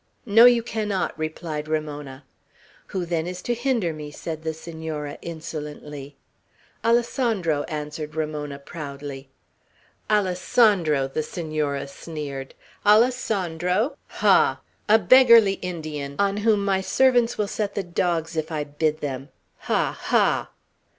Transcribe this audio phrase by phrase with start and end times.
[0.25, 2.23] "No, you cannot!" replied Ramona.
[2.87, 6.15] "Who, then, is to hinder me." said the Senora, insolently.
[6.83, 9.29] "Alessandro!" answered Ramona, proudly.
[10.09, 12.55] "Alessandro!" the Senora sneered.
[12.83, 13.95] "Alessandro!
[14.07, 14.59] Ha!
[14.89, 19.29] a beggarly Indian, on whom my servants will set the dogs, if I bid them!
[19.59, 20.49] Ha, ha!"